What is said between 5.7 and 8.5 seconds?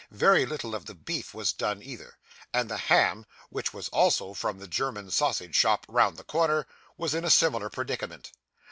round the corner) was in a similar predicament.